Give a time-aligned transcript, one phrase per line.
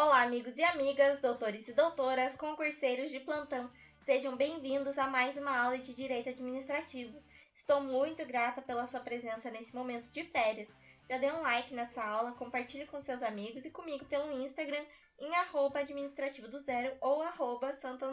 [0.00, 3.68] Olá, amigos e amigas, doutores e doutoras, concurseiros de plantão.
[4.04, 7.20] Sejam bem-vindos a mais uma aula de Direito Administrativo.
[7.52, 10.68] Estou muito grata pela sua presença nesse momento de férias.
[11.10, 14.84] Já dê um like nessa aula, compartilhe com seus amigos e comigo pelo Instagram
[15.18, 18.06] em arroba administrativo do zero ou arroba santa.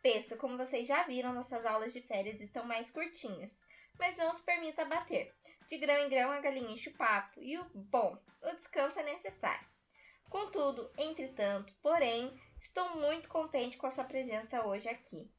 [0.00, 3.52] Peço, como vocês já viram, nossas aulas de férias estão mais curtinhas,
[3.98, 5.34] mas não se permita bater.
[5.68, 9.02] De grão em grão a galinha enche o papo e o bom, o descanso é
[9.02, 9.74] necessário.
[10.28, 15.30] Contudo, entretanto, porém, estou muito contente com a sua presença hoje aqui.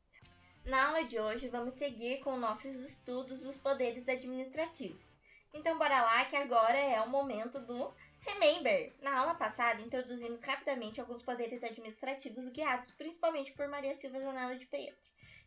[0.66, 5.12] Na aula de hoje, vamos seguir com nossos estudos dos poderes administrativos.
[5.54, 8.96] Então, bora lá que agora é o momento do Remember!
[9.00, 14.66] Na aula passada, introduzimos rapidamente alguns poderes administrativos guiados principalmente por Maria Silva Zanella de
[14.66, 14.98] Pietro.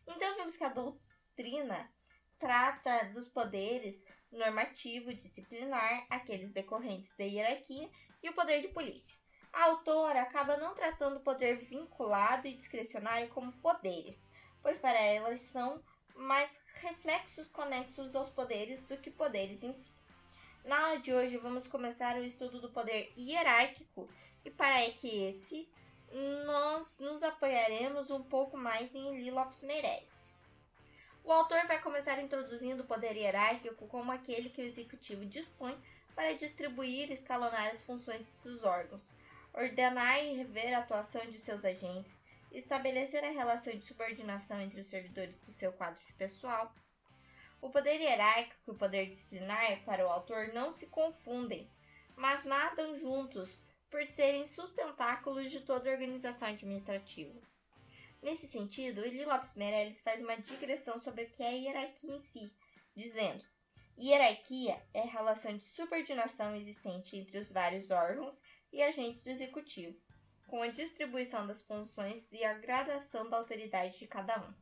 [0.07, 1.91] Então, vimos que a doutrina
[2.39, 4.01] trata dos poderes
[4.31, 7.89] normativo, disciplinar, aqueles decorrentes da hierarquia
[8.23, 9.18] e o poder de polícia.
[9.51, 14.21] A autora acaba não tratando o poder vinculado e discricionário como poderes,
[14.61, 15.81] pois para elas são
[16.15, 19.91] mais reflexos conexos aos poderes do que poderes em si.
[20.63, 24.09] Na aula de hoje vamos começar o estudo do poder hierárquico
[24.43, 25.69] e para que esse
[26.45, 30.33] nós nos apoiaremos um pouco mais em Eli Lopes Meireles.
[31.23, 35.77] O autor vai começar introduzindo o poder hierárquico como aquele que o executivo dispõe
[36.15, 39.09] para distribuir e escalonar as funções de seus órgãos,
[39.53, 44.87] ordenar e rever a atuação de seus agentes, estabelecer a relação de subordinação entre os
[44.87, 46.73] servidores do seu quadro de pessoal,
[47.61, 51.69] o poder hierárquico e o poder disciplinar, para o autor, não se confundem,
[52.15, 57.39] mas nadam juntos por serem sustentáculos de toda organização administrativa.
[58.21, 62.53] Nesse sentido, Eli Lopes Meirelles faz uma digressão sobre o que é hierarquia em si,
[62.95, 63.43] dizendo:
[63.97, 68.41] hierarquia é a relação de subordinação existente entre os vários órgãos
[68.71, 69.97] e agentes do executivo,
[70.47, 74.53] com a distribuição das funções e a gradação da autoridade de cada um.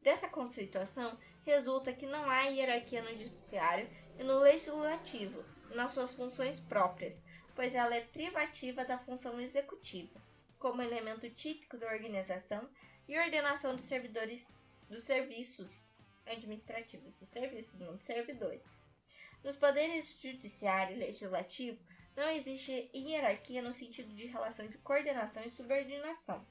[0.00, 3.88] Dessa conceituação, resulta que não há hierarquia no judiciário
[4.18, 5.44] e no legislativo,
[5.74, 7.22] nas suas funções próprias,
[7.54, 10.20] pois ela é privativa da função executiva,
[10.58, 12.68] como elemento típico da organização
[13.08, 14.52] e ordenação dos servidores
[14.88, 15.88] dos serviços
[16.26, 18.62] administrativos, dos serviços, não dos servidores.
[19.42, 21.82] Nos poderes judiciário e legislativo,
[22.16, 26.46] não existe hierarquia no sentido de relação de coordenação e subordinação,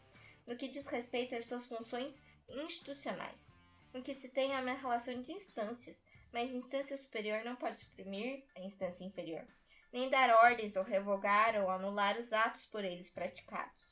[0.47, 3.53] no que diz respeito às suas funções institucionais,
[3.93, 6.01] em que se tem uma relação de instâncias,
[6.31, 9.45] mas a instância superior não pode suprimir a instância inferior,
[9.91, 13.91] nem dar ordens ou revogar ou anular os atos por eles praticados.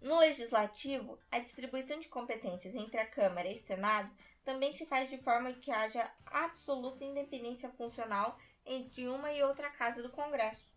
[0.00, 4.14] No legislativo, a distribuição de competências entre a Câmara e o Senado
[4.46, 10.00] também se faz de forma que haja absoluta independência funcional entre uma e outra casa
[10.00, 10.72] do Congresso.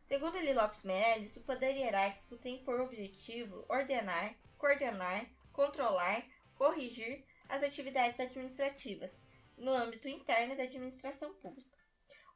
[0.00, 7.62] Segundo Eli Lopes Meirelles, o poder hierárquico tem por objetivo ordenar, coordenar, controlar, corrigir as
[7.62, 9.12] atividades administrativas
[9.58, 11.78] no âmbito interno da administração pública.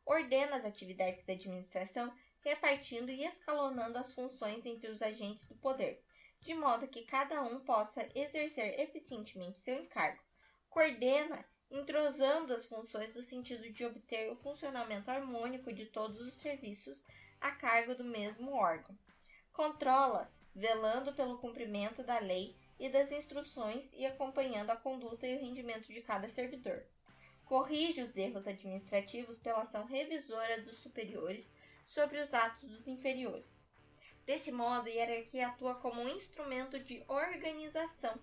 [0.05, 2.12] Ordena as atividades da administração,
[2.43, 6.05] repartindo e escalonando as funções entre os agentes do poder,
[6.41, 10.28] de modo que cada um possa exercer eficientemente seu encargo.
[10.78, 17.05] Coordena, entrosando as funções no sentido de obter o funcionamento harmônico de todos os serviços
[17.41, 18.97] a cargo do mesmo órgão.
[19.53, 25.41] Controla, velando pelo cumprimento da lei e das instruções e acompanhando a conduta e o
[25.41, 26.84] rendimento de cada servidor.
[27.44, 31.53] Corrige os erros administrativos pela ação revisora dos superiores
[31.84, 33.67] sobre os atos dos inferiores.
[34.25, 38.17] Desse modo, a hierarquia atua como um instrumento de organização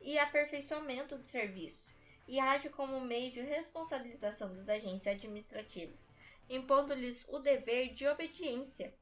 [0.00, 1.90] e aperfeiçoamento do serviço
[2.30, 6.08] e age como meio de responsabilização dos agentes administrativos,
[6.48, 8.94] impondo-lhes o dever de obediência.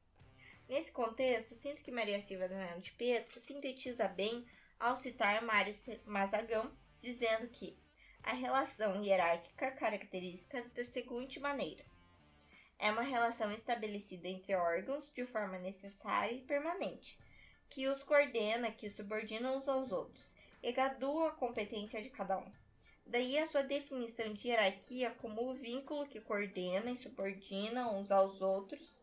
[0.67, 2.49] Nesse contexto, sinto que Maria Silva
[2.79, 4.45] de Pietro sintetiza bem
[4.79, 5.73] ao citar Mário
[6.05, 7.77] Mazagão, dizendo que
[8.23, 11.85] a relação hierárquica característica da seguinte maneira:
[12.79, 17.19] é uma relação estabelecida entre órgãos de forma necessária e permanente,
[17.69, 22.51] que os coordena, que subordina uns aos outros e gradua a competência de cada um.
[23.05, 28.41] Daí a sua definição de hierarquia como o vínculo que coordena e subordina uns aos
[28.41, 28.99] outros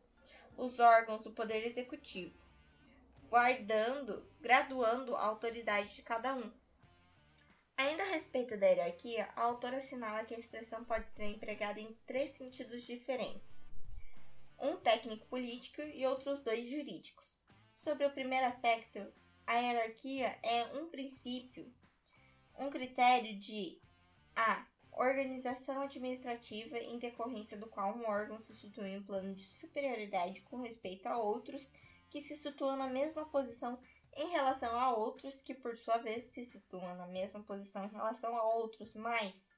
[0.57, 2.35] os órgãos do Poder Executivo,
[3.29, 6.51] guardando, graduando a autoridade de cada um.
[7.77, 11.93] Ainda a respeito da hierarquia, a autora assinala que a expressão pode ser empregada em
[12.07, 13.67] três sentidos diferentes:
[14.59, 17.29] um técnico político e outros dois jurídicos.
[17.75, 19.13] Sobre o primeiro aspecto,
[19.47, 21.73] a hierarquia é um princípio,
[22.59, 23.81] um critério de
[24.35, 29.45] a organização administrativa em decorrência do qual um órgão se situa em um plano de
[29.45, 31.71] superioridade com respeito a outros
[32.11, 33.79] que se situam na mesma posição
[34.17, 38.35] em relação a outros que, por sua vez, se situam na mesma posição em relação
[38.35, 39.55] a outros mais,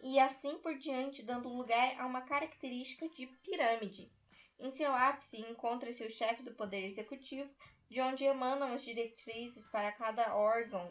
[0.00, 4.12] e assim por diante, dando lugar a uma característica de pirâmide.
[4.56, 7.50] Em seu ápice encontra-se o chefe do Poder Executivo,
[7.88, 10.90] de onde emanam as diretrizes para cada órgão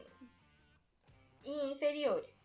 [1.44, 2.36] e inferiores.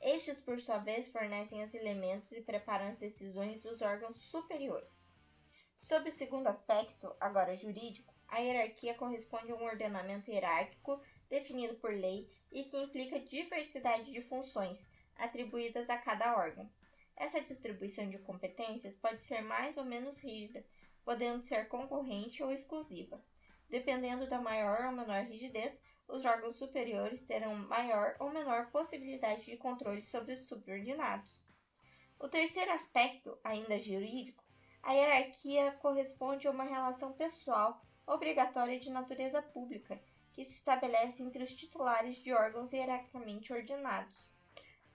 [0.00, 4.98] Estes, por sua vez, fornecem os elementos e preparam as decisões dos órgãos superiores.
[5.76, 11.92] Sob o segundo aspecto, agora jurídico, a hierarquia corresponde a um ordenamento hierárquico definido por
[11.92, 16.70] lei e que implica diversidade de funções atribuídas a cada órgão.
[17.16, 20.64] Essa distribuição de competências pode ser mais ou menos rígida,
[21.04, 23.22] podendo ser concorrente ou exclusiva.
[23.72, 29.56] Dependendo da maior ou menor rigidez, os órgãos superiores terão maior ou menor possibilidade de
[29.56, 31.42] controle sobre os subordinados.
[32.18, 34.44] O terceiro aspecto, ainda jurídico,
[34.82, 39.98] a hierarquia corresponde a uma relação pessoal obrigatória de natureza pública
[40.34, 44.30] que se estabelece entre os titulares de órgãos hierarquicamente ordenados.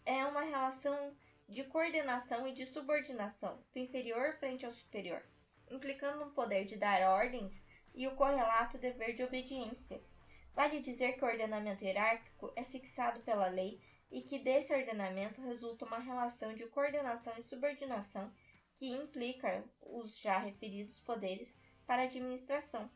[0.05, 1.17] É uma relação
[1.49, 5.25] de coordenação e de subordinação do inferior frente ao superior,
[5.67, 7.65] implicando um poder de dar ordens
[7.97, 10.01] e o correlato dever de obediência,
[10.57, 13.79] Vale dizer que o ordenamento hierárquico é fixado pela lei
[14.09, 18.33] e que desse ordenamento resulta uma relação de coordenação e subordinação
[18.73, 21.55] que implica os já referidos poderes
[21.85, 22.89] para a administração.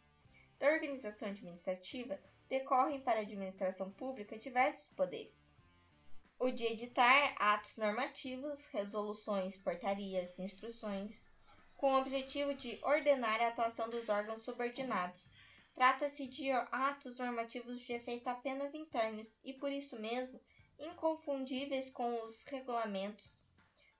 [0.57, 2.19] Da organização administrativa
[2.49, 5.53] decorrem para a administração pública diversos poderes.
[6.39, 11.27] O de editar atos normativos, resoluções, portarias, instruções,
[11.81, 15.31] com o objetivo de ordenar a atuação dos órgãos subordinados
[15.73, 20.39] Trata-se de atos normativos de efeito apenas internos e, por isso mesmo,
[20.77, 23.43] inconfundíveis com os regulamentos.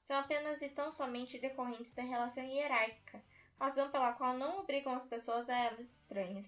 [0.04, 3.24] São apenas e tão somente decorrentes da relação hierárquica,
[3.60, 6.48] razão pela qual não obrigam as pessoas a elas estranhas.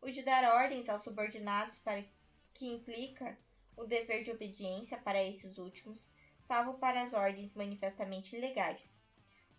[0.00, 2.04] O de dar ordens aos subordinados, para
[2.52, 3.38] que implica
[3.76, 6.10] o dever de obediência para esses últimos,
[6.40, 9.01] salvo para as ordens manifestamente ilegais.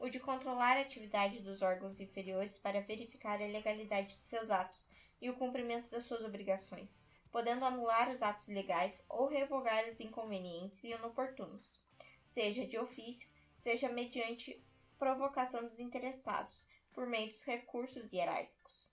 [0.03, 4.85] O de controlar a atividade dos órgãos inferiores para verificar a legalidade de seus atos
[5.21, 7.01] e o cumprimento das suas obrigações,
[7.31, 11.79] podendo anular os atos legais ou revogar os inconvenientes e inoportunos,
[12.33, 14.61] seja de ofício, seja mediante
[14.99, 16.61] provocação dos interessados,
[16.91, 18.85] por meio dos recursos hierárquicos.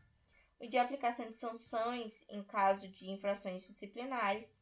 [0.60, 4.60] O de aplicação de sanções em caso de infrações disciplinares,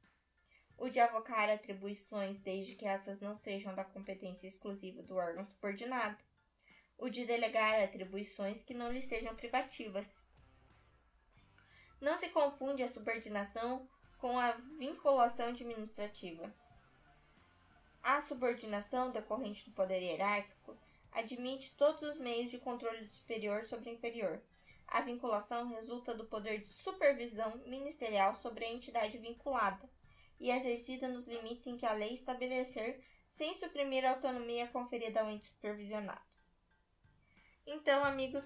[0.79, 6.27] o de avocar atribuições desde que essas não sejam da competência exclusiva do órgão subordinado,
[6.99, 10.07] o de delegar atribuições que não lhe sejam privativas,
[12.01, 16.53] não se confunde a subordinação com a vinculação administrativa.
[18.03, 20.77] A subordinação decorrente do poder hierárquico
[21.13, 24.41] admite todos os meios de controle do superior sobre o inferior.
[24.87, 29.89] A vinculação resulta do poder de supervisão ministerial sobre a entidade vinculada
[30.41, 35.31] e exercida nos limites em que a lei estabelecer, sem suprimir a autonomia conferida ao
[35.31, 36.28] ente supervisionado.
[37.71, 38.43] Então, amigos,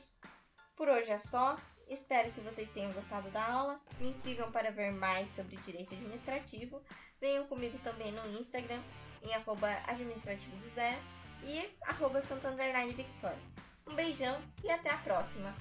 [0.74, 1.56] por hoje é só.
[1.88, 3.80] Espero que vocês tenham gostado da aula.
[4.00, 6.82] Me sigam para ver mais sobre direito administrativo.
[7.20, 8.82] Venham comigo também no Instagram,
[9.22, 10.98] em arroba administrativo do zero
[11.44, 13.38] e arroba Victoria.
[13.86, 15.54] Um beijão e até a próxima!